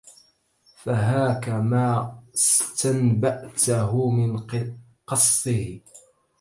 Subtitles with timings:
[0.75, 4.37] فهاكَ ما استنبأْته من
[5.07, 5.79] قَصِّهِ